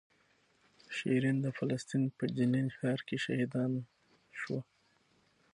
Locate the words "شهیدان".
3.25-3.71